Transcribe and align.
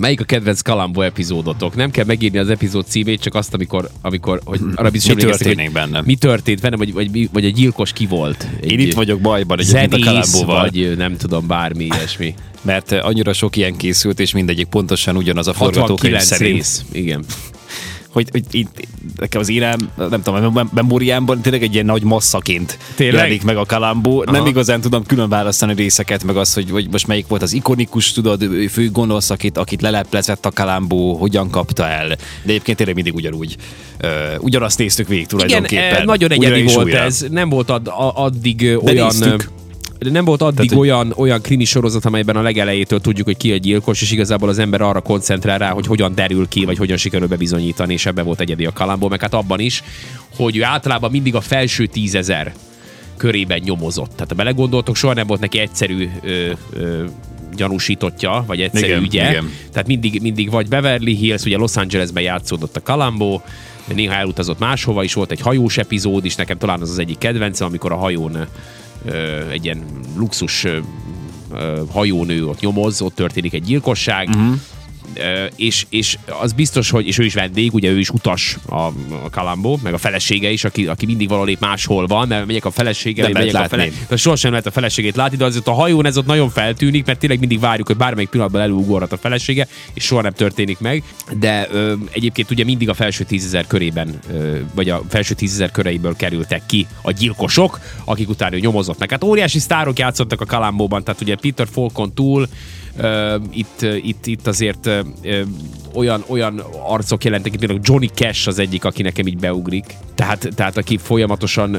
Melyik 0.00 0.20
a 0.20 0.24
kedvenc 0.24 0.60
Kalambó 0.60 1.00
epizódotok? 1.00 1.74
Nem 1.74 1.90
kell 1.90 2.04
megírni 2.04 2.38
az 2.38 2.50
epizód 2.50 2.86
címét, 2.86 3.20
csak 3.20 3.34
azt, 3.34 3.54
amikor, 3.54 3.90
amikor 4.02 4.40
hogy 4.44 4.60
arra 4.74 4.90
biztos 4.90 5.14
Mi 5.14 5.20
történik 5.20 5.72
benne? 5.72 6.02
Mi 6.04 6.14
történt 6.14 6.60
benne, 6.60 6.76
vagy, 6.76 6.92
vagy, 6.92 7.30
vagy 7.32 7.44
a 7.44 7.48
gyilkos 7.48 7.92
ki 7.92 8.06
volt? 8.06 8.46
Én 8.60 8.78
itt 8.78 8.94
vagyok 8.94 9.20
bajban 9.20 9.58
a 9.58 9.62
zenész, 9.62 10.04
Kalambóval, 10.04 10.60
vagy 10.60 10.96
nem 10.96 11.16
tudom, 11.16 11.46
bármi 11.46 11.84
ilyesmi. 11.84 12.34
mert 12.62 12.92
annyira 12.92 13.32
sok 13.32 13.56
ilyen 13.56 13.76
készült, 13.76 14.20
és 14.20 14.32
mindegyik 14.32 14.66
pontosan 14.66 15.16
ugyanaz 15.16 15.46
a 15.46 15.52
forgatókönyv 15.52 16.12
69 16.12 16.24
szerint. 16.24 16.54
rész. 16.56 16.84
Igen. 16.92 17.24
Hogy, 18.14 18.28
hogy 18.30 18.42
itt, 18.50 18.86
nekem 19.16 19.40
az 19.40 19.48
írám, 19.48 19.78
nem 19.96 20.22
tudom, 20.22 20.70
memóriámban 20.74 21.40
tényleg 21.40 21.62
egy 21.62 21.72
ilyen 21.72 21.84
nagy 21.86 22.02
masszaként 22.02 22.78
Tényleg? 22.94 23.16
jelenik 23.16 23.42
meg 23.42 23.56
a 23.56 23.64
Kalambó. 23.64 24.22
Aha. 24.26 24.30
Nem 24.30 24.46
igazán 24.46 24.80
tudom 24.80 25.04
külön 25.06 25.28
választani 25.28 25.74
részeket, 25.74 26.24
meg 26.24 26.36
az, 26.36 26.54
hogy, 26.54 26.70
hogy 26.70 26.88
most 26.90 27.06
melyik 27.06 27.26
volt 27.26 27.42
az 27.42 27.52
ikonikus, 27.52 28.12
tudod, 28.12 28.44
fő 28.70 28.90
gonosz, 28.90 29.30
akit, 29.30 29.58
akit 29.58 29.82
leleplezett 29.82 30.46
a 30.46 30.50
Kalambó, 30.50 31.16
hogyan 31.16 31.50
kapta 31.50 31.86
el. 31.88 32.08
De 32.08 32.16
egyébként 32.42 32.76
tényleg 32.76 32.94
mindig 32.94 33.14
ugyanúgy. 33.14 33.56
Uh, 34.02 34.10
ugyanazt 34.38 34.78
néztük 34.78 35.08
végig 35.08 35.24
Igen, 35.24 35.38
tulajdonképpen. 35.38 35.96
eh, 35.96 36.04
nagyon 36.04 36.30
egyedi 36.30 36.62
volt 36.62 36.86
újra. 36.86 36.98
ez. 36.98 37.26
Nem 37.30 37.48
volt 37.48 37.70
ad, 37.70 37.90
addig 38.14 38.78
olyan... 38.84 39.06
néztük. 39.06 39.50
Ö, 39.98 40.10
nem 40.10 40.24
volt 40.24 40.42
addig 40.42 40.68
Tehát, 40.68 40.82
olyan, 40.84 41.12
olyan 41.16 41.40
krimi 41.40 41.64
sorozat, 41.64 42.04
amelyben 42.04 42.36
a 42.36 42.42
legelejétől 42.42 43.00
tudjuk, 43.00 43.26
hogy 43.26 43.36
ki 43.36 43.52
a 43.52 43.56
gyilkos, 43.56 44.02
és 44.02 44.10
igazából 44.10 44.48
az 44.48 44.58
ember 44.58 44.80
arra 44.80 45.00
koncentrál 45.00 45.58
rá, 45.58 45.70
hogy 45.70 45.86
hogyan 45.86 46.14
derül 46.14 46.48
ki, 46.48 46.64
vagy 46.64 46.78
hogyan 46.78 46.96
sikerül 46.96 47.28
bebizonyítani, 47.28 47.92
és 47.92 48.06
ebben 48.06 48.24
volt 48.24 48.40
egyedi 48.40 48.64
a 48.64 48.72
Kalambó, 48.72 49.08
meg 49.08 49.20
hát 49.20 49.34
abban 49.34 49.60
is, 49.60 49.82
hogy 50.36 50.56
ő 50.56 50.62
általában 50.64 51.10
mindig 51.10 51.34
a 51.34 51.40
felső 51.40 51.86
tízezer 51.86 52.54
körében 53.16 53.60
nyomozott. 53.64 54.10
Tehát 54.10 54.28
ha 54.28 54.34
belegondoltok, 54.34 54.96
soha 54.96 55.14
nem 55.14 55.26
volt 55.26 55.40
neki 55.40 55.58
egyszerű 55.58 56.10
ö, 56.22 56.50
ö, 56.72 57.04
gyanúsítottja, 57.56 58.44
vagy 58.46 58.60
egyszerű 58.60 58.86
Igen, 58.86 59.02
ügye. 59.02 59.30
igen. 59.30 59.50
Tehát 59.72 59.86
mindig, 59.86 60.20
mindig 60.20 60.50
vagy 60.50 60.68
Beverly 60.68 61.14
Hills, 61.14 61.44
ugye 61.44 61.56
Los 61.56 61.76
Angelesben 61.76 62.22
játszódott 62.22 62.76
a 62.76 62.82
Kalambó, 62.82 63.42
néha 63.94 64.14
elutazott 64.14 64.58
máshova 64.58 65.04
is, 65.04 65.14
volt 65.14 65.30
egy 65.30 65.40
hajós 65.40 65.78
epizód 65.78 66.24
is, 66.24 66.34
nekem 66.34 66.58
talán 66.58 66.80
az 66.80 66.90
az 66.90 66.98
egyik 66.98 67.18
kedvencem, 67.18 67.66
amikor 67.66 67.92
a 67.92 67.96
hajón 67.96 68.46
egy 69.50 69.64
ilyen 69.64 69.84
luxus 70.16 70.66
hajónő 71.90 72.46
ott 72.46 72.60
nyomoz, 72.60 73.02
ott 73.02 73.14
történik 73.14 73.52
egy 73.52 73.62
gyilkosság, 73.62 74.28
uh-huh. 74.28 74.54
És, 75.56 75.86
és 75.88 76.18
az 76.40 76.52
biztos, 76.52 76.90
hogy, 76.90 77.06
és 77.06 77.18
ő 77.18 77.24
is 77.24 77.34
vendég, 77.34 77.74
ugye 77.74 77.90
ő 77.90 77.98
is 77.98 78.10
utas 78.10 78.56
a, 78.68 78.74
a 78.74 79.30
Kalambó, 79.30 79.78
meg 79.82 79.94
a 79.94 79.98
felesége 79.98 80.50
is, 80.50 80.64
aki, 80.64 80.86
aki 80.86 81.06
mindig 81.06 81.28
valahol 81.28 81.48
épp 81.48 81.60
máshol 81.60 82.06
van, 82.06 82.28
mert 82.28 82.46
megyek 82.46 82.64
a 82.64 82.70
felesége, 82.70 83.22
megyek 83.22 83.54
a 83.54 83.68
fele... 83.68 83.82
látni. 83.82 83.98
Tehát 84.02 84.18
sohasem 84.18 84.50
lehet 84.50 84.66
a 84.66 84.70
feleségét 84.70 85.16
látni, 85.16 85.36
de 85.36 85.44
azért 85.44 85.68
a 85.68 85.72
hajón 85.72 86.06
ez 86.06 86.16
ott 86.16 86.26
nagyon 86.26 86.50
feltűnik, 86.50 87.06
mert 87.06 87.18
tényleg 87.18 87.38
mindig 87.38 87.60
várjuk, 87.60 87.86
hogy 87.86 87.96
bármelyik 87.96 88.28
pillanatban 88.28 88.60
előugorhat 88.60 89.12
a 89.12 89.16
felesége, 89.16 89.68
és 89.94 90.04
soha 90.04 90.22
nem 90.22 90.32
történik 90.32 90.78
meg. 90.78 91.02
De 91.38 91.68
ö, 91.70 91.94
egyébként 92.12 92.50
ugye 92.50 92.64
mindig 92.64 92.88
a 92.88 92.94
felső 92.94 93.24
tízezer 93.24 93.66
körében, 93.66 94.18
ö, 94.32 94.56
vagy 94.74 94.88
a 94.88 95.02
felső 95.08 95.34
tízezer 95.34 95.70
köreiből 95.70 96.16
kerültek 96.16 96.62
ki 96.66 96.86
a 97.02 97.10
gyilkosok, 97.10 97.80
akik 98.04 98.28
utána 98.28 98.56
ő 98.56 98.58
nyomozott 98.58 98.98
meg. 98.98 99.10
Hát 99.10 99.24
óriási 99.24 99.58
sztárok 99.58 99.98
játszottak 99.98 100.40
a 100.40 100.44
Kalambóban, 100.44 101.04
tehát 101.04 101.20
ugye 101.20 101.34
Peter 101.36 101.66
Falkon 101.70 102.14
túl, 102.14 102.48
itt, 103.52 103.82
itt, 104.02 104.26
itt 104.26 104.46
azért 104.46 104.90
olyan, 105.94 106.24
olyan 106.26 106.58
arcok 106.88 107.24
jelentek, 107.24 107.56
például 107.56 107.80
Johnny 107.82 108.10
Cash 108.14 108.48
az 108.48 108.58
egyik, 108.58 108.84
aki 108.84 109.02
nekem 109.02 109.26
így 109.26 109.38
beugrik. 109.38 109.94
Tehát, 110.14 110.48
tehát 110.54 110.76
aki 110.76 110.96
folyamatosan, 110.96 111.74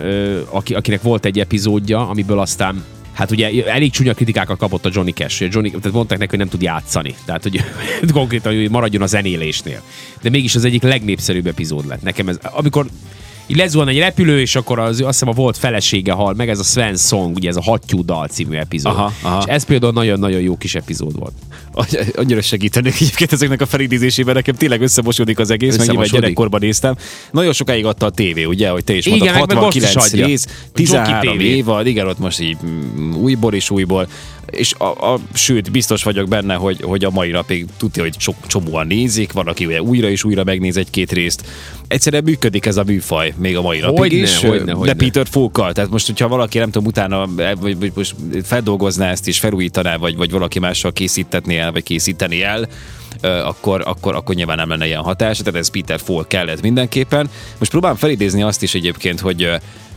aki, 0.49 0.73
akinek 0.73 1.01
volt 1.01 1.25
egy 1.25 1.39
epizódja, 1.39 2.09
amiből 2.09 2.39
aztán 2.39 2.83
Hát 3.15 3.31
ugye 3.31 3.65
elég 3.65 3.91
csúnya 3.91 4.13
kritikákat 4.13 4.57
kapott 4.57 4.85
a 4.85 4.89
Johnny 4.93 5.11
Cash. 5.11 5.41
Ugye 5.41 5.49
Johnny, 5.53 5.69
tehát 5.69 5.91
mondták 5.91 6.17
neki, 6.17 6.29
hogy 6.29 6.39
nem 6.39 6.49
tud 6.49 6.61
játszani. 6.61 7.15
Tehát, 7.25 7.43
hogy 7.43 7.63
konkrétan 8.13 8.55
hogy 8.55 8.69
maradjon 8.69 9.01
a 9.01 9.05
zenélésnél. 9.05 9.81
De 10.21 10.29
mégis 10.29 10.55
az 10.55 10.65
egyik 10.65 10.83
legnépszerűbb 10.83 11.47
epizód 11.47 11.87
lett. 11.87 12.01
Nekem 12.01 12.27
ez, 12.27 12.37
amikor 12.41 12.85
így 13.47 13.57
lezuhan 13.57 13.87
egy 13.87 13.97
repülő, 13.97 14.39
és 14.39 14.55
akkor 14.55 14.79
az, 14.79 14.89
azt 14.89 15.05
hiszem 15.05 15.27
a 15.27 15.31
volt 15.31 15.57
felesége 15.57 16.11
hal 16.11 16.33
meg, 16.33 16.49
ez 16.49 16.59
a 16.59 16.63
Sven 16.63 16.95
Song, 16.95 17.35
ugye 17.35 17.49
ez 17.49 17.55
a 17.55 17.61
Hattyú 17.61 18.05
dal 18.05 18.27
című 18.27 18.55
epizód. 18.55 18.93
Aha, 18.93 19.11
aha. 19.21 19.37
És 19.39 19.45
ez 19.53 19.65
például 19.65 19.93
nagyon-nagyon 19.93 20.41
jó 20.41 20.57
kis 20.57 20.75
epizód 20.75 21.19
volt. 21.19 21.33
Annyira 22.15 22.41
segítenék 22.41 22.93
egyébként 22.95 23.31
ezeknek 23.31 23.61
a 23.61 23.65
felidézésében, 23.65 24.33
nekem 24.33 24.55
tényleg 24.55 24.81
összemosódik 24.81 25.39
az 25.39 25.49
egész, 25.49 25.77
meg 25.77 25.87
nyilván 25.87 26.07
gyerekkorban 26.11 26.59
néztem. 26.59 26.95
Nagyon 27.31 27.53
sokáig 27.53 27.85
adta 27.85 28.05
a 28.05 28.09
tévé, 28.09 28.43
ugye, 28.43 28.69
hogy 28.69 28.83
te 28.83 28.93
is 28.95 29.05
Igen, 29.05 29.17
mondtad, 29.19 29.37
meg- 29.47 29.55
meg 29.55 29.63
most 29.63 29.75
is 29.75 29.83
69 29.83 30.13
adja. 30.13 30.25
rész, 30.25 30.45
A 30.45 30.49
Jockey 30.65 30.83
13 30.83 31.35
TV. 31.37 31.41
évad, 31.41 31.87
igen, 31.87 32.07
ott 32.07 32.19
most 32.19 32.39
így 32.39 32.57
mm, 32.65 33.13
újból 33.13 33.53
és 33.53 33.69
újból, 33.69 34.07
és 34.49 34.73
a, 34.77 35.13
a, 35.13 35.19
sőt, 35.33 35.71
biztos 35.71 36.03
vagyok 36.03 36.27
benne, 36.27 36.53
hogy, 36.53 36.81
hogy 36.81 37.03
a 37.03 37.09
mai 37.09 37.31
napig 37.31 37.65
tudja, 37.77 38.03
hogy 38.03 38.15
sok 38.19 38.35
csomóan 38.47 38.87
nézik, 38.87 39.31
van, 39.31 39.47
aki 39.47 39.65
ugye 39.65 39.81
újra 39.81 40.09
és 40.09 40.23
újra 40.23 40.43
megnéz 40.43 40.77
egy-két 40.77 41.11
részt. 41.11 41.43
Egyszerűen 41.87 42.23
működik 42.23 42.65
ez 42.65 42.77
a 42.77 42.83
műfaj 42.83 43.33
még 43.37 43.57
a 43.57 43.61
mai 43.61 43.79
napig 43.79 43.97
Hogyne, 43.97 44.17
is, 44.17 44.37
hogyne, 44.37 44.63
de 44.65 44.73
hogyne. 44.73 44.93
Peter 44.93 45.27
Falkkal, 45.29 45.73
tehát 45.73 45.89
most, 45.89 46.05
hogyha 46.05 46.27
valaki 46.27 46.57
nem 46.57 46.71
tudom, 46.71 46.87
utána 46.87 47.27
eh, 47.37 47.51
vagy, 47.59 47.79
vagy 47.79 47.91
most 47.95 48.15
feldolgozná 48.43 49.11
ezt 49.11 49.27
és 49.27 49.39
felújítaná, 49.39 49.97
vagy, 49.97 50.15
vagy 50.15 50.31
valaki 50.31 50.59
mással 50.59 50.93
készítetné 50.93 51.57
el, 51.65 51.71
vagy 51.71 51.83
készíteni 51.83 52.43
el, 52.43 52.67
akkor, 53.21 53.81
akkor, 53.85 54.15
akkor 54.15 54.35
nyilván 54.35 54.57
nem 54.57 54.69
lenne 54.69 54.85
ilyen 54.85 55.01
hatás, 55.01 55.37
tehát 55.37 55.55
ez 55.55 55.69
Peter 55.69 55.99
Falk 55.99 56.27
kellett 56.27 56.61
mindenképpen. 56.61 57.29
Most 57.59 57.71
próbálom 57.71 57.97
felidézni 57.97 58.41
azt 58.41 58.63
is 58.63 58.73
egyébként, 58.73 59.19
hogy 59.19 59.49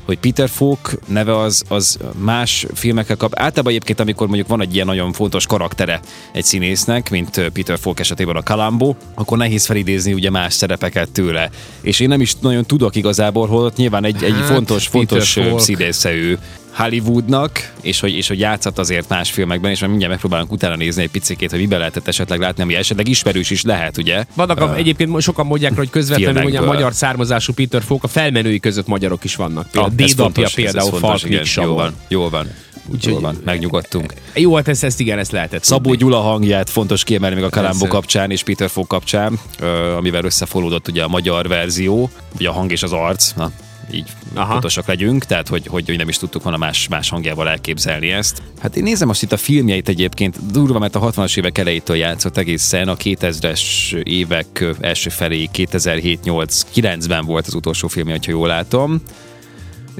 hogy 0.08 0.18
Peter 0.18 0.48
Falk 0.48 0.98
neve 1.06 1.38
az, 1.38 1.62
az 1.68 1.98
más 2.18 2.66
filmekkel 2.74 3.16
kap. 3.16 3.32
Általában 3.34 3.72
egyébként, 3.72 4.00
amikor 4.00 4.26
mondjuk 4.26 4.48
van 4.48 4.60
egy 4.60 4.74
ilyen 4.74 4.86
nagyon 4.86 5.12
fontos 5.12 5.46
karaktere 5.46 6.00
egy 6.32 6.44
színésznek, 6.44 7.10
mint 7.10 7.50
Peter 7.52 7.78
Falk 7.78 8.00
esetében 8.00 8.36
a 8.36 8.42
Kalambó, 8.42 8.96
akkor 9.14 9.38
nehéz 9.38 9.66
felidézni 9.66 10.12
ugye 10.12 10.30
más 10.30 10.54
szerepeket 10.54 11.10
tőle. 11.10 11.50
És 11.80 12.00
én 12.00 12.08
nem 12.08 12.20
is 12.20 12.34
nagyon 12.34 12.64
tudok 12.64 12.96
igazából, 12.96 13.46
holott 13.46 13.76
nyilván 13.76 14.04
egy, 14.04 14.24
egy 14.24 14.32
Hát, 14.32 14.44
fontos, 14.44 14.88
Peter 14.88 15.22
fontos 15.22 15.62
színésze 15.62 16.12
ő 16.12 16.38
Hollywoodnak, 16.72 17.72
és 17.80 18.00
hogy, 18.00 18.14
és 18.14 18.28
hogy 18.28 18.38
játszott 18.38 18.78
azért 18.78 19.08
más 19.08 19.30
filmekben, 19.30 19.70
és 19.70 19.78
majd 19.78 19.90
mindjárt 19.90 20.12
megpróbálunk 20.12 20.52
utána 20.52 20.76
nézni 20.76 21.02
egy 21.02 21.10
picikét, 21.10 21.50
hogy 21.50 21.58
miben 21.58 21.78
lehetett 21.78 22.08
esetleg 22.08 22.40
látni, 22.40 22.62
ami 22.62 22.74
esetleg 22.74 23.08
ismerős 23.08 23.50
is 23.50 23.62
lehet, 23.62 23.98
ugye? 23.98 24.24
Vannak 24.34 24.60
a, 24.60 24.76
egyébként 24.76 25.22
sokan 25.22 25.46
mondják, 25.46 25.76
hogy 25.76 25.90
közvetlenül 25.90 26.42
hogy 26.42 26.56
a 26.56 26.64
magyar 26.64 26.94
származású 26.94 27.52
Peter 27.52 27.82
Falk, 27.82 28.04
a 28.04 28.08
felmenői 28.08 28.60
között 28.60 28.86
magyarok 28.86 29.24
is 29.24 29.36
vannak. 29.36 29.70
Például 29.70 29.92
Ah, 29.92 30.06
Dédapja 30.06 30.48
például 30.54 30.90
Falk 30.98 31.28
Jó 31.54 31.74
van, 31.74 31.94
jó 32.08 32.28
van. 32.28 32.46
Úgyhogy- 32.92 33.20
van, 33.20 33.38
megnyugodtunk. 33.44 34.14
Jó, 34.34 34.54
hát 34.54 34.68
ezt, 34.68 34.84
ezt 34.84 35.00
igen, 35.00 35.18
ezt 35.18 35.32
lehetett 35.32 35.64
Szabó 35.64 35.82
tudni. 35.90 35.98
Gyula 35.98 36.20
hangját 36.20 36.70
fontos 36.70 37.04
kiemelni 37.04 37.34
még 37.34 37.44
a 37.44 37.48
Kalambó 37.48 37.86
kapcsán 37.86 38.30
és 38.30 38.42
Peter 38.42 38.70
Falk 38.70 38.88
kapcsán, 38.88 39.38
ö, 39.60 39.92
amivel 39.96 40.24
összefolódott 40.24 40.88
ugye 40.88 41.02
a 41.02 41.08
magyar 41.08 41.48
verzió, 41.48 42.10
ugye 42.38 42.48
a 42.48 42.52
hang 42.52 42.72
és 42.72 42.82
az 42.82 42.92
arc, 42.92 43.32
na, 43.36 43.50
így 43.92 44.08
Aha. 44.34 44.52
Pontosak 44.52 44.86
legyünk, 44.86 45.24
tehát 45.24 45.48
hogy, 45.48 45.66
hogy, 45.66 45.86
hogy 45.86 45.96
nem 45.96 46.08
is 46.08 46.18
tudtuk 46.18 46.42
volna 46.42 46.58
más, 46.58 46.88
más 46.88 47.08
hangjával 47.08 47.48
elképzelni 47.48 48.10
ezt. 48.10 48.42
Hát 48.60 48.76
én 48.76 48.82
nézem 48.82 49.08
most 49.08 49.22
itt 49.22 49.32
a 49.32 49.36
filmjeit 49.36 49.88
egyébként, 49.88 50.52
durva, 50.52 50.78
mert 50.78 50.94
a 50.94 51.10
60-as 51.12 51.38
évek 51.38 51.58
elejétől 51.58 51.96
játszott 51.96 52.36
egészen, 52.36 52.88
a 52.88 52.96
2000-es 52.96 53.92
évek 54.02 54.64
első 54.80 55.10
felé, 55.10 55.48
2007-8-9-ben 55.52 57.24
volt 57.24 57.46
az 57.46 57.54
utolsó 57.54 57.88
filmje, 57.88 58.18
ha 58.24 58.30
jól 58.30 58.48
látom. 58.48 59.02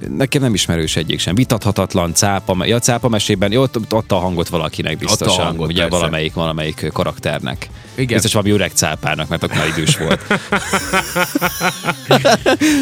Nekem 0.08 0.42
nem 0.42 0.54
ismerős 0.54 0.96
egyik 0.96 1.18
sem. 1.18 1.34
Vitathatatlan 1.34 2.14
cápa, 2.14 2.64
ja, 2.64 2.78
cápa 2.78 3.08
mesében, 3.08 3.52
jó, 3.52 3.62
ott, 3.62 3.92
adta 3.92 4.16
a 4.16 4.18
hangot 4.18 4.48
valakinek 4.48 4.98
biztosan. 4.98 5.44
hangot, 5.44 5.68
ugye 5.68 5.82
persze. 5.82 5.96
valamelyik, 5.96 6.34
valamelyik 6.34 6.90
karakternek. 6.92 7.68
Igen. 7.98 8.12
Biztos 8.12 8.32
valami 8.32 8.52
öreg 8.52 8.70
cápának, 8.74 9.28
mert 9.28 9.42
akkor 9.42 9.56
már 9.56 9.68
idős 9.76 9.96
volt. 9.96 10.20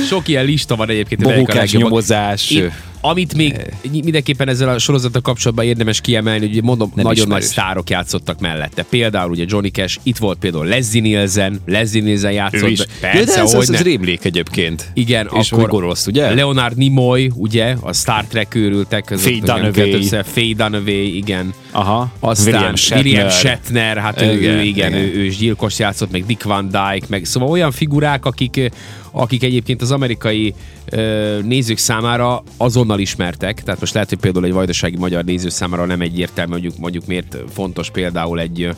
Sok 0.08 0.28
ilyen 0.28 0.44
lista 0.44 0.76
van 0.76 0.88
egyébként. 0.90 1.22
Bohókás 1.22 1.72
nyomozás. 1.72 2.50
Én, 2.50 2.72
amit 3.00 3.34
még 3.34 3.56
mindenképpen 3.90 4.48
ezzel 4.48 4.68
a 4.68 4.78
sorozattal 4.78 5.20
kapcsolatban 5.20 5.64
érdemes 5.64 6.00
kiemelni, 6.00 6.48
hogy 6.52 6.62
mondom, 6.62 6.92
Nem 6.94 7.04
nagyon 7.04 7.24
ismerős. 7.24 7.42
nagy 7.44 7.52
sztárok 7.52 7.90
játszottak 7.90 8.40
mellette. 8.40 8.82
Például 8.82 9.30
ugye 9.30 9.44
Johnny 9.48 9.68
Cash, 9.70 9.98
itt 10.02 10.16
volt 10.16 10.38
például 10.38 10.66
Leslie 10.66 11.00
Nielsen, 11.02 11.60
Leslie 11.66 12.02
Nielsen 12.02 12.32
játszott. 12.32 12.62
Ő 12.62 12.68
is. 12.68 12.78
be- 12.78 12.86
Ja, 13.02 13.08
de 13.10 13.16
Persze, 13.24 13.40
ez, 13.40 13.52
ez, 13.54 13.70
ez 13.70 13.82
rémlék 13.82 14.24
egyébként. 14.24 14.90
Igen, 14.94 15.30
És 15.38 15.52
akkor 15.52 15.68
gonosz, 15.68 16.06
ugye? 16.06 16.34
Leonard 16.34 16.76
Nimoy, 16.76 17.30
ugye, 17.34 17.74
a 17.80 17.92
Star 17.92 18.24
Trek 18.24 18.54
őrültek 18.54 19.04
között. 19.04 19.24
Faye 19.24 19.40
Dunaway. 19.40 20.02
Faye 20.32 20.54
Dunaway, 20.54 21.16
igen. 21.16 21.54
Aha. 21.70 22.12
Aztán 22.20 22.54
William 22.54 22.74
Shatner. 22.74 23.04
William 23.04 23.28
Shatner, 23.28 23.96
hát 23.96 24.22
ő, 24.22 24.32
Igen, 24.32 24.54
ő, 24.56 24.62
igen, 24.62 24.92
igen. 24.92 25.05
Ő, 25.14 25.24
is 25.24 25.36
gyilkos 25.36 25.78
játszott, 25.78 26.10
meg 26.10 26.26
Dick 26.26 26.42
Van 26.42 26.64
Dyke, 26.64 27.06
meg 27.08 27.24
szóval 27.24 27.48
olyan 27.48 27.72
figurák, 27.72 28.24
akik, 28.24 28.70
akik 29.10 29.42
egyébként 29.42 29.82
az 29.82 29.90
amerikai 29.90 30.54
ö, 30.90 31.38
nézők 31.42 31.78
számára 31.78 32.42
azonnal 32.56 32.98
ismertek, 32.98 33.62
tehát 33.62 33.80
most 33.80 33.94
lehet, 33.94 34.08
hogy 34.08 34.18
például 34.18 34.44
egy 34.44 34.52
vajdasági 34.52 34.96
magyar 34.96 35.24
néző 35.24 35.48
számára 35.48 35.84
nem 35.84 36.00
egyértelmű, 36.00 36.50
mondjuk, 36.50 36.78
mondjuk 36.78 37.06
miért 37.06 37.36
fontos 37.52 37.90
például 37.90 38.40
egy, 38.40 38.70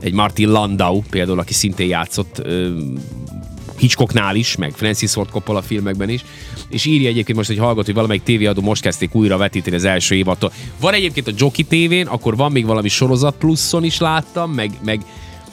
egy 0.00 0.12
Martin 0.12 0.48
Landau, 0.48 1.02
például, 1.10 1.38
aki 1.38 1.52
szintén 1.52 1.88
játszott 1.88 2.38
ö, 2.38 2.68
Hitchcocknál 3.78 4.36
is, 4.36 4.56
meg 4.56 4.72
Francis 4.72 5.12
Ford 5.12 5.30
Coppola 5.30 5.62
filmekben 5.62 6.08
is, 6.08 6.24
és 6.68 6.84
írja 6.84 7.08
egyébként 7.08 7.36
most, 7.36 7.48
hogy 7.48 7.58
hallgat, 7.58 7.84
hogy 7.84 7.94
valamelyik 7.94 8.22
tévéadó 8.22 8.60
most 8.62 8.82
kezdték 8.82 9.14
újra 9.14 9.36
vetíteni 9.36 9.76
az 9.76 9.84
első 9.84 10.14
évattól. 10.14 10.52
Van 10.80 10.94
egyébként 10.94 11.28
a 11.28 11.32
Jockey 11.36 11.64
tévén, 11.64 12.06
akkor 12.06 12.36
van 12.36 12.52
még 12.52 12.66
valami 12.66 12.88
sorozat 12.88 13.36
pluszon 13.36 13.84
is 13.84 13.98
láttam, 13.98 14.52
meg, 14.52 14.70
meg 14.84 15.00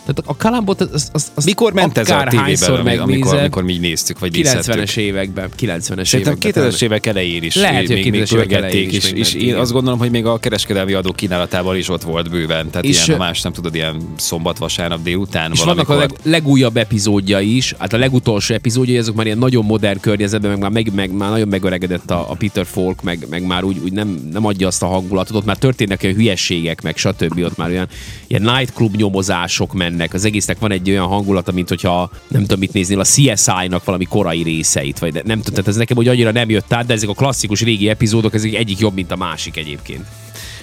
Tehát 0.05 0.23
a 0.25 0.35
Kalambot, 0.35 0.81
az, 0.81 1.09
az, 1.13 1.31
az 1.35 1.45
Mikor 1.45 1.73
ment 1.73 1.97
ez 1.97 2.09
a 2.09 2.23
tévében, 2.29 2.71
amikor, 2.71 2.83
megnézed, 2.83 3.39
amikor 3.39 3.63
mi 3.63 3.77
néztük, 3.77 4.19
vagy 4.19 4.31
nézhettük? 4.31 4.73
90-es 4.73 4.97
években, 4.97 5.49
90-es 5.59 6.05
Szerintem 6.05 6.37
években. 6.39 6.71
2000-es 6.71 6.81
évek 6.81 7.05
elején 7.05 7.43
is 7.43 7.55
Lehet, 7.55 7.87
még, 7.87 8.11
még 8.11 8.21
2000-es 8.21 8.33
évek 8.33 8.47
pörgették, 8.47 8.91
és, 8.91 9.11
és 9.11 9.33
megment, 9.33 9.49
én 9.49 9.55
azt 9.55 9.71
gondolom, 9.71 9.99
hogy 9.99 10.11
még 10.11 10.25
a 10.25 10.37
kereskedelmi 10.37 10.93
adó 10.93 11.11
kínálatával 11.11 11.75
is 11.75 11.89
ott 11.89 12.01
volt 12.01 12.29
bőven. 12.29 12.69
Tehát 12.69 12.85
És, 12.85 13.07
ilyen, 13.07 13.19
ha 13.19 13.25
más 13.25 13.41
nem 13.41 13.53
tudod, 13.53 13.75
ilyen 13.75 14.01
szombat, 14.15 14.57
vasárnap 14.57 15.03
délután 15.03 15.51
És 15.51 15.59
valamikor. 15.59 15.95
vannak 15.95 16.11
a 16.11 16.15
leg, 16.23 16.33
legújabb 16.33 16.77
epizódja 16.77 17.39
is, 17.39 17.73
hát 17.77 17.93
a 17.93 17.97
legutolsó 17.97 18.53
epizódja, 18.53 18.99
azok 18.99 19.15
már 19.15 19.25
ilyen 19.25 19.37
nagyon 19.37 19.65
modern 19.65 19.99
környezetben, 19.99 20.51
meg 20.51 20.59
már, 20.59 20.71
meg, 20.71 20.93
meg 20.93 21.11
már 21.11 21.29
nagyon 21.29 21.47
megöregedett 21.47 22.11
a, 22.11 22.31
a 22.31 22.35
Peter 22.35 22.65
Falk, 22.65 23.01
meg, 23.01 23.25
meg 23.29 23.45
már 23.45 23.63
úgy, 23.63 23.77
úgy 23.83 23.91
nem, 23.91 24.29
nem 24.31 24.45
adja 24.45 24.67
azt 24.67 24.83
a 24.83 24.87
hangulatot, 24.87 25.35
ott 25.35 25.45
már 25.45 25.57
történnek 25.57 25.99
olyan 26.03 26.15
hülyességek, 26.15 26.81
meg 26.81 26.97
stb. 26.97 27.39
Ott 27.43 27.57
már 27.57 27.69
olyan 27.69 27.87
ilyen 28.27 28.41
nightclub 28.41 28.95
nyomozások 28.95 29.73
mennek. 29.93 30.13
Az 30.13 30.25
egésznek 30.25 30.59
van 30.59 30.71
egy 30.71 30.89
olyan 30.89 31.07
hangulata, 31.07 31.51
mint 31.51 31.69
hogyha 31.69 32.09
nem 32.27 32.41
tudom 32.41 32.59
mit 32.59 32.73
néznél, 32.73 32.99
a 32.99 33.03
CSI-nak 33.03 33.83
valami 33.83 34.05
korai 34.05 34.43
részeit, 34.43 34.99
vagy 34.99 35.13
nem 35.13 35.37
tudom, 35.37 35.53
tehát 35.53 35.67
ez 35.67 35.75
nekem 35.75 35.95
hogy 35.95 36.07
annyira 36.07 36.31
nem 36.31 36.49
jött 36.49 36.73
át, 36.73 36.85
de 36.85 36.93
ezek 36.93 37.09
a 37.09 37.13
klasszikus 37.13 37.61
régi 37.61 37.89
epizódok, 37.89 38.33
ezek 38.33 38.53
egyik 38.53 38.79
jobb, 38.79 38.93
mint 38.93 39.11
a 39.11 39.15
másik 39.15 39.57
egyébként. 39.57 40.05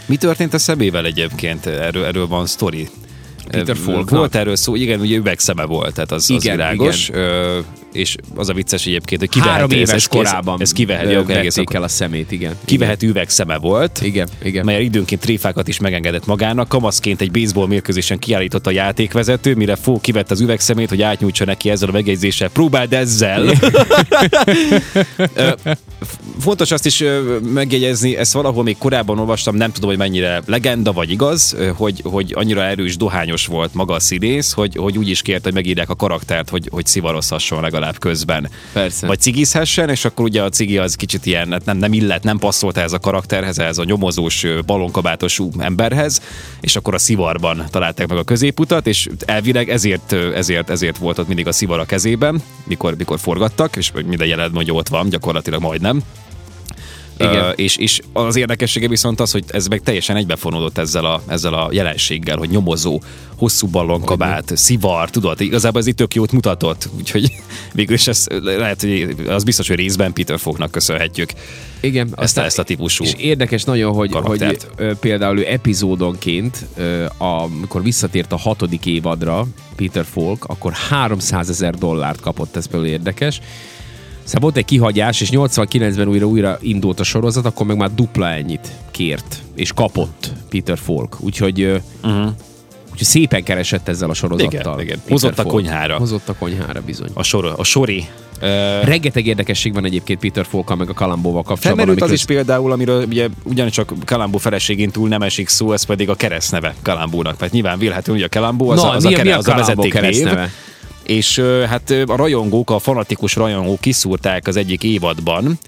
Mi 0.07 0.17
történt 0.17 0.55
a 0.55 0.59
szemével 0.59 1.05
egyébként? 1.05 1.67
Erről, 1.67 2.05
erről 2.05 2.27
van 2.27 2.47
sztori. 2.47 2.89
Peter 3.51 3.77
Falknak? 3.77 4.11
Volt 4.11 4.35
erről 4.35 4.57
szó, 4.57 4.75
igen, 4.75 5.01
ugye 5.01 5.17
üvegszeme 5.17 5.65
volt, 5.65 5.95
tehát 5.95 6.13
az, 6.13 6.31
az 6.31 6.45
Igen, 6.45 6.57
világos. 6.57 7.11
Ö, 7.11 7.59
és 7.93 8.17
az 8.35 8.49
a 8.49 8.53
vicces 8.53 8.87
egyébként, 8.87 9.21
hogy 9.21 9.43
Három 9.43 9.69
kivehető, 9.69 9.75
ez, 9.75 9.89
éves 9.89 10.03
ez, 10.03 10.07
korában 10.07 10.55
ez, 10.55 10.61
ez 10.61 10.73
kivehető, 10.73 11.15
ö, 11.15 11.19
okay, 11.19 11.35
egész 11.35 11.57
el 11.73 11.83
a 11.83 11.89
szemét, 11.89 12.31
igen. 12.31 12.57
kivehető 12.65 13.09
üvegszeme 13.09 13.57
volt. 13.57 14.01
Igen, 14.03 14.29
igen. 14.43 14.65
Mely 14.65 14.85
időnként 14.85 15.21
tréfákat 15.21 15.69
is 15.69 15.79
megengedett 15.79 16.27
magának. 16.27 16.69
Kamaszként 16.69 17.21
egy 17.21 17.31
baseball 17.31 17.67
mérkőzésen 17.67 18.19
kiállított 18.19 18.67
a 18.67 18.71
játékvezető, 18.71 19.55
mire 19.55 19.77
Fó 19.77 20.01
kivett 20.01 20.31
az 20.31 20.41
üvegszemét, 20.41 20.89
hogy 20.89 21.03
átnyújtsa 21.03 21.45
neki 21.45 21.71
ezzel 21.71 21.89
a 21.89 21.93
megjegyzéssel. 21.93 22.49
Próbáld 22.49 22.93
ezzel! 22.93 23.45
Fontos 26.41 26.71
azt 26.71 26.87
is 26.87 27.05
megjegyezni, 27.53 28.17
ezt 28.17 28.33
valahol 28.33 28.63
még 28.63 28.79
korábban 28.79 29.19
olvastam, 29.19 29.57
nem 29.57 29.73
tudom, 29.73 29.89
hogy 29.89 29.99
mennyire 29.99 30.43
legenda 30.47 30.93
vagy 30.93 31.11
igaz, 31.11 31.57
hogy, 31.77 32.03
hogy 32.05 32.33
annyira 32.37 32.63
erős 32.63 32.97
dohányos 32.97 33.47
volt 33.47 33.75
maga 33.75 33.95
a 33.95 34.01
színész, 34.01 34.53
hogy, 34.53 34.77
hogy 34.77 34.99
úgy 34.99 35.09
is 35.09 35.23
kért, 35.23 35.45
hogy 35.45 35.55
megírják 35.55 35.91
a 35.91 35.97
karaktert, 35.97 36.49
hogy, 36.49 36.69
hogy 36.71 36.87
szivarozhasson 36.87 37.61
legalább 37.61 37.80
közben. 37.99 38.49
Persze. 38.73 39.07
Vagy 39.07 39.21
cigizhessen, 39.21 39.89
és 39.89 40.05
akkor 40.05 40.25
ugye 40.25 40.43
a 40.43 40.49
cigi 40.49 40.79
az 40.79 40.95
kicsit 40.95 41.27
ilyen, 41.27 41.51
hát 41.51 41.65
nem, 41.65 41.77
nem 41.77 41.93
illet, 41.93 42.23
nem 42.23 42.39
passzolt 42.39 42.77
ez 42.77 42.93
a 42.93 42.99
karakterhez, 42.99 43.59
ez 43.59 43.79
a 43.79 43.85
nyomozós, 43.85 44.45
ö, 44.45 44.61
balonkabátosú 44.67 45.51
emberhez, 45.59 46.21
és 46.61 46.77
akkor 46.77 46.95
a 46.95 46.99
szivarban 46.99 47.65
találták 47.71 48.09
meg 48.09 48.19
a 48.19 48.25
középutat, 48.25 48.87
és 48.87 49.09
elvileg 49.25 49.69
ezért, 49.69 50.13
ezért, 50.13 50.71
ezért 50.71 50.99
volt 50.99 51.19
ott 51.19 51.27
mindig 51.27 51.47
a 51.47 51.53
szivar 51.53 51.79
a 51.79 51.85
kezében, 51.85 52.43
mikor, 52.65 52.95
mikor 52.97 53.19
forgattak, 53.19 53.77
és 53.77 53.93
minden 54.07 54.27
jelenetben 54.27 54.63
hogy 54.63 54.71
ott 54.71 54.89
van, 54.89 55.09
gyakorlatilag 55.09 55.61
majdnem. 55.61 56.03
Igen. 57.21 57.45
Ö, 57.45 57.51
és, 57.51 57.77
és 57.77 58.01
az 58.13 58.37
érdekessége 58.37 58.89
viszont 58.89 59.21
az, 59.21 59.31
hogy 59.31 59.45
ez 59.47 59.67
meg 59.67 59.81
teljesen 59.81 60.17
egybefonódott 60.17 60.79
ezzel 60.79 61.05
a, 61.05 61.23
ezzel 61.27 61.55
a 61.55 61.69
jelenséggel, 61.73 62.37
hogy 62.37 62.49
nyomozó, 62.49 63.01
hosszú 63.37 63.67
ballonkabát, 63.67 64.57
szivar, 64.57 65.11
tudod, 65.11 65.41
igazából 65.41 65.81
ez 65.81 65.87
itt 65.87 65.97
tök 65.97 66.15
jót 66.15 66.33
mutatott, 66.33 66.89
úgyhogy 66.99 67.33
végül 67.73 67.95
is 67.95 68.07
ez 68.07 68.27
lehet, 68.43 68.81
hogy 68.81 69.15
az 69.29 69.45
biztos, 69.45 69.69
hogy 69.69 69.77
részben 69.77 70.13
Peter 70.13 70.39
Fognak 70.39 70.71
köszönhetjük 70.71 71.31
Igen, 71.81 72.09
ezt, 72.17 72.39
a, 72.39 72.45
ezt 72.45 72.59
a 72.59 72.63
típusú. 72.63 73.05
És 73.05 73.13
érdekes 73.17 73.65
nagyon, 73.65 73.93
hogy, 73.93 74.13
hogy 74.13 74.57
ö, 74.77 74.95
például 74.95 75.39
ő 75.39 75.47
epizódonként, 75.47 76.67
ö, 76.77 77.05
amikor 77.19 77.83
visszatért 77.83 78.33
a 78.33 78.37
hatodik 78.37 78.87
évadra 78.87 79.47
Peter 79.77 80.05
Falk, 80.05 80.45
akkor 80.45 80.73
300 80.73 81.49
ezer 81.49 81.75
dollárt 81.75 82.21
kapott, 82.21 82.57
ez 82.57 82.67
például 82.67 82.93
érdekes. 82.93 83.41
Szóval 84.25 84.41
volt 84.41 84.57
egy 84.57 84.65
kihagyás, 84.65 85.21
és 85.21 85.29
89-ben 85.33 86.09
újra 86.09 86.27
újra 86.27 86.59
indult 86.61 87.01
a 87.01 87.05
sorozat, 87.05 87.47
akkor 87.47 87.67
meg 87.67 87.77
már 87.77 87.95
dupla 87.95 88.29
ennyit 88.29 88.73
kért, 88.91 89.43
és 89.55 89.73
kapott 89.73 90.33
Peter 90.49 90.79
Falk. 90.79 91.17
Úgyhogy, 91.21 91.63
uh-huh. 92.03 92.31
úgyhogy 92.91 93.07
szépen 93.07 93.43
keresett 93.43 93.89
ezzel 93.89 94.11
a 94.11 94.15
sorozattal. 94.15 94.81
Igen, 94.81 94.81
igen. 94.81 94.97
Peter 94.97 95.11
Hozott 95.11 95.39
a 95.39 95.43
Falk. 95.43 95.49
konyhára. 95.49 95.97
Hozott 95.97 96.29
a 96.29 96.35
konyhára, 96.35 96.81
bizony. 96.87 97.11
A, 97.15 97.23
sor, 97.23 97.55
a 97.57 97.65
sori. 97.65 98.09
Ö, 98.41 98.81
Rengeteg 98.85 99.27
érdekesség 99.27 99.75
van 99.75 99.85
egyébként 99.85 100.21
Peter 100.21 100.47
Falkkal 100.47 100.77
meg 100.77 100.89
a 100.89 100.95
Kalambóval 100.95 101.43
kapcsolatban. 101.43 101.77
Felmerült 101.87 102.03
az 102.03 102.13
is 102.13 102.25
például, 102.25 102.73
amiről 102.73 103.05
ugye 103.05 103.29
ugyancsak 103.43 103.93
Kalambó 104.05 104.39
feleségén 104.39 104.91
túl 104.91 105.09
nem 105.09 105.23
esik 105.23 105.49
szó, 105.49 105.73
ez 105.73 105.83
pedig 105.83 106.09
a 106.09 106.15
keresztneve 106.15 106.75
Kalambónak. 106.83 107.41
Mert 107.41 107.53
nyilván 107.53 107.79
vélhetően, 107.79 108.17
hogy 108.17 108.27
a 108.27 108.39
Kalambó 108.39 108.71
az, 108.71 108.83
Na, 108.83 108.91
a, 108.91 108.95
az, 108.95 109.05
mi 109.05 109.09
a, 109.09 109.13
a- 109.13 109.17
kere, 109.17 109.29
mi 109.29 109.35
a 109.35 109.39
az 109.39 109.49
a 109.49 109.55
vezeték 109.55 110.01
név. 110.01 110.29
És 111.11 111.39
hát 111.69 111.91
a 111.91 112.17
rajongók, 112.17 112.71
a 112.71 112.79
fanatikus 112.79 113.35
rajongók 113.35 113.81
kiszúrták 113.81 114.47
az 114.47 114.57
egyik 114.57 114.83
évadban, 114.83 115.59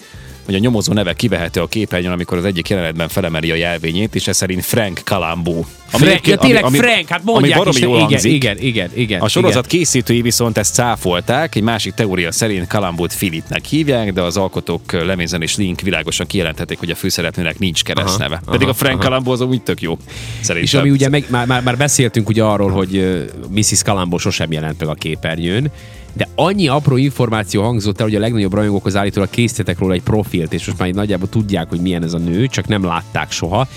hogy 0.44 0.54
a 0.54 0.58
nyomozó 0.58 0.92
neve 0.92 1.12
kivehető 1.12 1.60
a 1.60 1.66
képernyőn, 1.66 2.12
amikor 2.12 2.38
az 2.38 2.44
egyik 2.44 2.68
jelenetben 2.68 3.08
felemeli 3.08 3.50
a 3.50 3.54
jelvényét, 3.54 4.14
és 4.14 4.28
ez 4.28 4.36
szerint 4.36 4.64
Frank 4.64 5.00
Kalambó. 5.04 5.66
Frank, 5.86 6.26
ja, 6.26 6.36
tényleg 6.36 6.64
Frank, 6.64 7.08
hát 7.08 7.24
mondják 7.24 7.60
ami 7.60 7.68
is, 7.68 7.78
jól 7.78 7.96
igen, 7.96 8.08
hangzik. 8.08 8.32
igen, 8.32 8.58
igen, 8.58 8.90
igen. 8.94 9.20
A 9.20 9.28
sorozat 9.28 9.66
készítői 9.66 10.22
viszont 10.22 10.58
ezt 10.58 10.74
cáfolták, 10.74 11.54
egy 11.54 11.62
másik 11.62 11.94
teória 11.94 12.32
szerint 12.32 12.66
Kalambót 12.66 13.12
Filipnek 13.12 13.64
hívják, 13.64 14.12
de 14.12 14.22
az 14.22 14.36
alkotók 14.36 14.92
Lemézen 14.92 15.42
és 15.42 15.56
Link 15.56 15.80
világosan 15.80 16.26
kijelentették, 16.26 16.78
hogy 16.78 16.90
a 16.90 16.94
főszereplőnek 16.94 17.58
nincs 17.58 17.84
keresztneve. 17.84 18.34
Aha, 18.34 18.50
Pedig 18.50 18.62
aha, 18.66 18.70
a 18.70 18.74
Frank 18.74 18.94
aha. 18.94 19.04
Kalambó 19.04 19.32
az 19.32 19.40
úgy 19.40 19.62
tök 19.62 19.80
jó. 19.80 19.98
Szerintem. 20.40 20.62
És 20.62 20.74
ami 20.74 20.90
ugye 20.90 21.08
meg, 21.08 21.24
már, 21.28 21.46
már, 21.46 21.62
már 21.62 21.76
beszéltünk 21.76 22.28
ugye 22.28 22.42
arról, 22.42 22.70
hogy 22.70 23.24
Mrs. 23.48 23.82
Kalambó 23.82 24.18
sosem 24.18 24.52
jelent 24.52 24.80
meg 24.80 24.88
a 24.88 24.94
képernyőn, 24.94 25.70
de 26.12 26.28
annyi 26.34 26.68
apró 26.68 26.96
információ 26.96 27.62
hangzott 27.62 28.00
el, 28.00 28.06
hogy 28.06 28.14
a 28.14 28.20
legnagyobb 28.20 28.52
rajongókhoz 28.52 28.96
állítólag 28.96 29.30
készítettek 29.30 29.78
róla 29.78 29.94
egy 29.94 30.02
profilt, 30.02 30.52
és 30.52 30.66
most 30.66 30.78
már 30.78 30.90
nagyjából 30.90 31.28
tudják, 31.28 31.68
hogy 31.68 31.80
milyen 31.80 32.02
ez 32.02 32.12
a 32.12 32.18
nő, 32.18 32.46
csak 32.46 32.66
nem 32.66 32.84
látták 32.84 33.30
soha. 33.30 33.68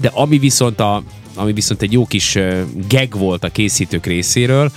De 0.00 0.10
ami 0.14 0.38
viszont, 0.38 0.80
a, 0.80 1.02
ami 1.34 1.52
viszont 1.52 1.82
egy 1.82 1.92
jó 1.92 2.06
kis 2.06 2.34
ö, 2.34 2.62
gag 2.88 3.18
volt 3.18 3.44
a 3.44 3.48
készítők 3.48 4.06
részéről, 4.06 4.70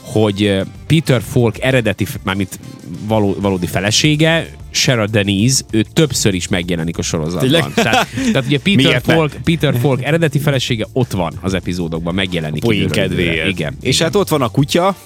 hogy 0.00 0.60
Peter 0.86 1.22
Falk 1.22 1.60
eredeti, 1.60 2.06
mármint 2.22 2.58
való, 3.06 3.36
valódi 3.40 3.66
felesége, 3.66 4.46
Sarah 4.70 5.06
Denise, 5.06 5.62
ő 5.70 5.84
többször 5.92 6.34
is 6.34 6.48
megjelenik 6.48 6.98
a 6.98 7.02
sorozatban. 7.02 7.50
Tényleg? 7.50 7.74
Tehát, 7.74 8.06
tehát 8.32 8.46
ugye 8.46 8.58
Peter 8.64 8.84
Miért 8.84 9.06
ne? 9.06 9.14
Falk, 9.14 9.36
Peter 9.44 9.74
Falk 9.80 10.02
eredeti 10.02 10.38
felesége 10.38 10.86
ott 10.92 11.10
van 11.10 11.32
az 11.40 11.54
epizódokban, 11.54 12.14
megjelenik. 12.14 12.62
poén 12.62 12.82
időről 12.82 13.04
időre. 13.04 13.24
kedvéért. 13.24 13.48
Igen. 13.48 13.76
És 13.80 13.94
igen. 13.94 14.06
hát 14.06 14.16
ott 14.16 14.28
van 14.28 14.42
a 14.42 14.48
kutya, 14.48 14.96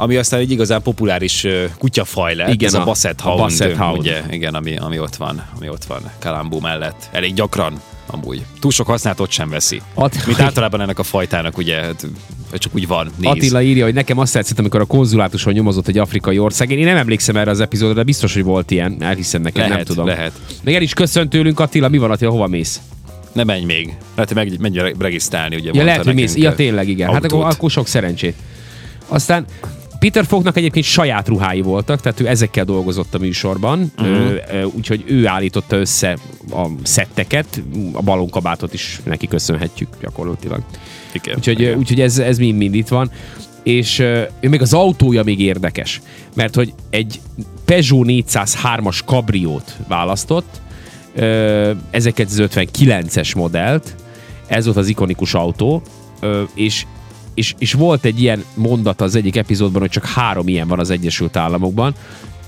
ami 0.00 0.16
aztán 0.16 0.40
egy 0.40 0.50
igazán 0.50 0.82
populáris 0.82 1.46
kutyafaj 1.78 2.34
lett, 2.34 2.52
Igen, 2.52 2.68
ez 2.68 2.74
a, 2.74 2.80
a- 2.80 2.84
Basset 2.84 3.20
a 3.20 3.22
Hound, 3.22 3.38
Basset 3.40 3.76
Hound. 3.76 3.98
ugye, 3.98 4.22
igen, 4.30 4.54
ami, 4.54 4.76
ami 4.76 4.98
ott 4.98 5.16
van, 5.16 5.42
ami 5.56 5.68
ott 5.68 5.84
van 5.84 6.00
Kalambó 6.18 6.60
mellett. 6.60 7.08
Elég 7.12 7.34
gyakran 7.34 7.80
amúgy. 8.06 8.42
Túl 8.60 8.70
sok 8.70 8.86
használatot 8.86 9.30
sem 9.30 9.48
veszi. 9.48 9.80
At- 9.94 10.26
Mint 10.26 10.40
általában 10.40 10.80
ennek 10.80 10.98
a 10.98 11.02
fajtának, 11.02 11.56
ugye, 11.58 11.80
hát, 11.80 12.06
csak 12.54 12.74
úgy 12.74 12.86
van, 12.86 13.10
néz. 13.16 13.30
Attila 13.30 13.62
írja, 13.62 13.84
hogy 13.84 13.94
nekem 13.94 14.18
azt 14.18 14.32
tetszett, 14.32 14.58
amikor 14.58 14.80
a 14.80 14.84
konzulátuson 14.84 15.52
nyomozott 15.52 15.88
egy 15.88 15.98
afrikai 15.98 16.38
ország. 16.38 16.70
Én 16.70 16.84
nem 16.84 16.96
emlékszem 16.96 17.36
erre 17.36 17.50
az 17.50 17.60
epizódra, 17.60 17.94
de 17.94 18.02
biztos, 18.02 18.34
hogy 18.34 18.42
volt 18.42 18.70
ilyen. 18.70 18.96
Elhiszem 19.00 19.42
nekem, 19.42 19.62
nem 19.62 19.70
Lehet, 19.70 19.86
tudom. 19.86 20.06
lehet. 20.06 20.32
Még 20.62 20.74
el 20.74 20.82
is 20.82 20.92
köszönt 20.92 21.30
tőlünk, 21.30 21.60
Attila. 21.60 21.88
Mi 21.88 21.98
van, 21.98 22.10
Attila? 22.10 22.30
Hova 22.30 22.46
mész? 22.46 22.80
Ne 23.32 23.44
menj 23.44 23.64
még. 23.64 23.96
Lehet, 24.14 24.32
hogy 24.32 24.48
meg, 24.48 24.60
menj 24.60 24.92
regisztrálni, 24.98 25.56
ugye 25.56 25.70
Ja, 25.74 25.84
lehet, 25.84 26.04
hogy 26.04 26.14
mész. 26.14 26.36
Ja, 26.36 26.54
tényleg, 26.54 26.88
igen. 26.88 27.06
Hát 27.12 27.22
autót. 27.22 27.32
akkor, 27.40 27.52
akkor 27.54 27.70
sok 27.70 27.86
szerencsét. 27.86 28.34
Aztán 29.08 29.44
Peter 29.98 30.24
Fognak 30.24 30.56
egyébként 30.56 30.84
saját 30.84 31.28
ruhái 31.28 31.60
voltak, 31.60 32.00
tehát 32.00 32.20
ő 32.20 32.28
ezekkel 32.28 32.64
dolgozott 32.64 33.14
a 33.14 33.18
műsorban, 33.18 33.92
uh-huh. 33.98 34.74
úgyhogy 34.76 35.04
ő 35.06 35.26
állította 35.26 35.76
össze 35.76 36.16
a 36.50 36.66
szetteket, 36.82 37.62
a 37.92 38.02
balonkabátot 38.02 38.74
is 38.74 39.00
neki 39.04 39.26
köszönhetjük 39.28 39.88
gyakorlatilag. 40.00 40.62
Igen, 41.12 41.36
Úgyhogy, 41.36 41.60
igen. 41.60 41.78
úgyhogy 41.78 42.00
ez, 42.00 42.18
ez 42.18 42.38
mind, 42.38 42.58
mind 42.58 42.74
itt 42.74 42.88
van. 42.88 43.10
És 43.62 43.98
ő 44.40 44.48
még 44.48 44.60
az 44.60 44.74
autója 44.74 45.22
még 45.22 45.40
érdekes, 45.40 46.00
mert 46.34 46.54
hogy 46.54 46.72
egy 46.90 47.20
Peugeot 47.64 48.06
403-as 48.08 49.00
kabriót 49.04 49.76
választott, 49.88 50.60
ö, 51.14 51.72
1959-es 51.92 53.36
modellt, 53.36 53.94
ez 54.46 54.64
volt 54.64 54.76
az 54.76 54.88
ikonikus 54.88 55.34
autó, 55.34 55.82
és, 56.54 56.86
és, 57.38 57.54
és 57.58 57.72
volt 57.72 58.04
egy 58.04 58.20
ilyen 58.20 58.44
mondat 58.54 59.00
az 59.00 59.14
egyik 59.14 59.36
epizódban, 59.36 59.80
hogy 59.80 59.90
csak 59.90 60.06
három 60.06 60.48
ilyen 60.48 60.68
van 60.68 60.78
az 60.78 60.90
Egyesült 60.90 61.36
Államokban, 61.36 61.94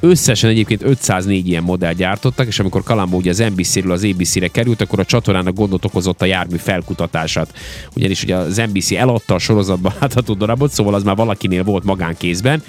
Összesen 0.03 0.51
egyébként 0.51 0.83
504 0.83 1.49
ilyen 1.49 1.63
modell 1.63 1.93
gyártottak, 1.93 2.47
és 2.47 2.59
amikor 2.59 2.83
Kalambó 2.83 3.17
ugye 3.17 3.31
az 3.31 3.39
NBC-ről 3.39 3.93
az 3.93 4.05
ABC-re 4.05 4.49
került, 4.49 4.81
akkor 4.81 4.99
a 4.99 5.05
csatornának 5.05 5.55
gondot 5.55 5.85
okozott 5.85 6.23
a 6.23 6.25
jármű 6.25 6.57
felkutatását. 6.57 7.55
Ugyanis 7.97 8.23
ugye 8.23 8.37
az 8.37 8.57
NBC 8.57 8.91
eladta 8.91 9.35
a 9.35 9.39
sorozatban 9.39 9.93
látható 10.01 10.35
darabot, 10.41 10.71
szóval 10.71 10.95
az 10.95 11.03
már 11.03 11.17
valakinél 11.17 11.65
volt 11.65 11.85
magánkézben. 11.85 12.63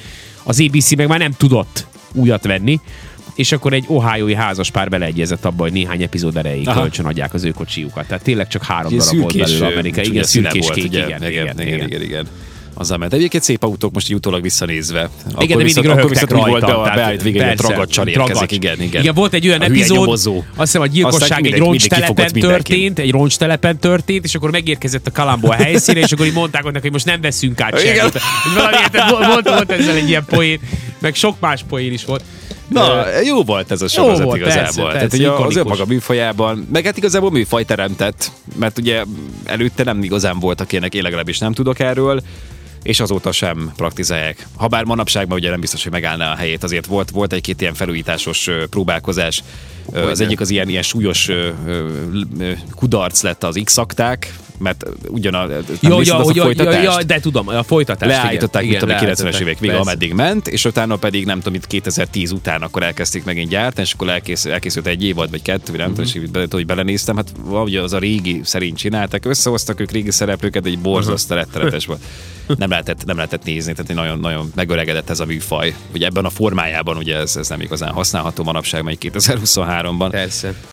Az 0.44 0.62
ABC 0.68 0.96
meg 0.96 1.08
már 1.08 1.20
nem 1.20 1.32
tudott 1.32 1.86
újat 2.14 2.44
venni, 2.44 2.80
és 3.36 3.52
akkor 3.52 3.74
egy 3.74 3.84
ohiói 3.88 4.36
házaspár 4.36 4.90
beleegyezett 4.90 5.46
abba, 5.46 5.64
hogy 5.64 5.72
néhány 5.72 6.02
epizód 6.02 6.38
erejéig 6.38 6.68
Aha. 6.68 6.80
kölcsön 6.82 7.06
adják 7.06 7.34
az 7.34 7.44
ő 7.44 7.50
kocsijukat. 7.52 8.08
Tehát 8.08 8.24
tényleg 8.24 8.48
csak 8.48 8.64
három 8.64 8.98
darab 8.98 9.18
volt 9.20 9.38
belőle 9.38 9.66
Amerika. 9.66 10.02
Igen, 10.02 10.24
szürkés 10.24 10.70
kék, 10.74 10.86
ugye? 10.86 11.06
igen, 11.06 11.30
igen, 11.30 11.62
igen, 11.62 11.82
igen, 11.88 12.02
igen. 12.02 12.28
azzal 12.74 12.98
ment. 12.98 13.14
Egyébként 13.14 13.44
szép 13.44 13.64
autók 13.64 13.94
most 13.94 14.10
így 14.10 14.16
utólag 14.16 14.42
visszanézve. 14.42 15.00
Igen, 15.00 15.34
de 15.38 15.46
mindig 15.46 15.66
viszont, 15.66 15.88
akkor 15.88 16.10
viszont 16.10 16.34
úgy 16.34 16.38
volt 16.40 16.62
rajta. 16.62 16.78
be, 16.78 16.84
tehát 16.84 16.96
beállt 16.96 17.22
végig, 17.22 17.42
hogy 17.42 17.50
persze, 17.50 17.68
tragacsal 17.68 18.08
érkezik. 18.08 18.52
Igen, 18.52 18.82
igen. 18.82 19.02
Igen, 19.02 19.14
volt 19.14 19.34
egy 19.34 19.48
olyan 19.48 19.62
A 19.62 19.64
epizód, 19.64 19.98
nyomozó. 19.98 20.36
azt 20.38 20.46
hiszem 20.56 20.82
a 20.82 20.84
Aztán 20.84 20.90
gyilkosság 20.90 21.38
egy 21.38 21.42
mindegy- 21.44 21.52
mindig 21.62 21.68
roncstelepen 21.68 22.32
történt, 22.32 23.00
egy 23.00 23.12
roncstelepen 23.12 23.80
történt, 23.80 24.24
és 24.26 24.36
akkor 24.36 24.52
megérkezett 24.52 25.08
a 25.08 25.12
Kalambó 25.12 25.50
a 25.50 25.54
helyszínre, 25.54 26.02
és 26.02 26.12
akkor 26.12 26.26
így 26.26 26.34
mondták 26.34 26.64
neki, 26.64 26.80
hogy 26.80 26.92
most 26.92 27.06
nem 27.06 27.22
veszünk 27.22 27.62
át 27.62 27.82
Igen. 27.82 27.96
semmit. 27.96 28.20
Valamiért 28.56 29.10
volt, 29.10 29.26
volt, 29.26 29.50
volt 29.50 29.72
ezzel 29.72 29.96
egy 29.96 30.08
ilyen 30.10 30.26
poén, 30.26 30.60
meg 31.00 31.16
sok 31.16 31.40
más 31.40 31.64
poén 31.70 31.92
is 31.94 32.06
volt. 32.06 32.24
Na, 32.72 33.20
jó 33.24 33.44
volt 33.44 33.72
ez 33.72 33.82
a 33.82 33.88
sorozat 33.88 34.24
volt, 34.24 34.38
igazából. 34.38 34.64
persze, 34.64 34.82
Tehát 34.82 35.00
persze, 35.00 35.18
ugye 35.18 35.30
az 35.30 35.56
önmaga 35.56 35.86
műfajában, 35.86 36.68
meg 36.72 36.86
hát 36.86 36.98
igazából 36.98 37.32
műfaj 37.32 37.64
teremtett, 37.64 38.32
mert 38.56 38.78
ugye 38.78 39.04
előtte 39.46 39.84
nem 39.84 40.04
igazán 40.04 40.40
voltak 40.40 40.72
ilyenek, 40.72 40.94
én 40.94 41.02
legalábbis 41.02 41.38
nem 41.38 41.54
tudok 41.54 41.80
erről, 41.80 42.22
és 42.84 43.00
azóta 43.00 43.32
sem 43.32 43.72
praktizálják. 43.76 44.48
Habár 44.58 44.84
manapságban 44.84 45.38
ugye 45.38 45.50
nem 45.50 45.60
biztos, 45.60 45.84
hogy 45.84 45.92
megállná 45.92 46.32
a 46.32 46.36
helyét, 46.36 46.64
azért 46.64 46.86
volt, 46.86 47.10
volt 47.10 47.34
egy-két 47.34 47.62
ilyen 47.62 47.74
felújításos 47.74 48.50
próbálkozás. 48.70 49.44
Ö, 49.92 50.10
Az 50.10 50.20
egyik 50.22 50.40
az 50.40 50.50
ilyen, 50.50 50.70
ilyen 50.70 50.84
súlyos 50.84 51.30
kudarc 52.76 53.22
lett 53.22 53.44
az 53.44 53.60
X-akták, 53.64 54.34
mert 54.58 54.86
ugyan 55.08 55.34
a, 55.34 55.48
Ja, 55.50 55.56
ja, 55.82 55.92
a 55.92 56.02
ja, 56.02 56.32
ja, 56.34 56.44
folytatást? 56.44 56.84
ja, 56.84 57.04
de 57.04 57.20
tudom, 57.20 57.48
a 57.48 57.64
folytatást. 57.64 58.12
leállították, 58.12 58.64
igen, 58.64 58.74
mit 58.74 58.80
tudom, 58.84 58.96
igen, 59.04 59.16
90-es 59.16 59.40
évek 59.40 59.58
persze. 59.58 59.78
ameddig 59.78 60.14
ment, 60.14 60.48
és 60.48 60.66
utána 60.66 60.96
pedig 60.96 61.26
nem 61.26 61.38
tudom, 61.38 61.54
itt 61.54 61.68
2010 61.68 62.32
után 62.32 62.62
akkor 62.62 62.84
elkezdték 62.84 63.24
megint 63.24 63.50
gyártani, 63.50 63.88
és 63.88 63.94
akkor 63.94 64.10
elkészült, 64.10 64.54
elkészült 64.54 64.88
egy 64.88 65.04
évad, 65.04 65.30
vagy 65.30 65.42
kettő, 65.42 65.76
nem 65.78 65.88
tudom, 65.88 66.06
és 66.06 66.16
így 66.16 66.30
bele- 66.32 66.52
hogy 66.52 66.66
belenéztem, 66.66 67.16
hát 67.16 67.32
valahogy 67.44 67.76
az 67.76 67.94
a 67.94 67.98
régi 68.00 68.42
szerint 68.44 68.78
csinálták, 68.78 69.26
összehoztak 69.26 69.80
ők 69.80 69.92
régi 69.92 70.12
szereplőket, 70.12 70.66
egy 70.66 70.80
borzasztó 70.80 71.36
rettenetes 71.36 71.86
volt. 71.86 72.02
Nem 72.58 72.70
lehetett, 72.70 73.06
nem 73.06 73.16
lehetett 73.16 73.44
nézni, 73.44 73.74
tehát 73.74 73.94
nagyon, 73.94 74.20
nagyon 74.20 74.52
megöregedett 74.56 75.10
ez 75.10 75.20
a 75.20 75.26
műfaj. 75.26 75.76
Ugye 75.94 76.06
ebben 76.06 76.26
a 76.26 76.30
formájában 76.30 76.98
ugye 76.98 77.16
ez, 77.18 77.36
ez 77.36 77.50
nem 77.50 77.62
igazán 77.62 77.92
használható 77.92 78.44
manapság, 78.44 78.84
majd 78.84 78.98
2023-ban. 79.72 80.12
Persze. 80.12 80.54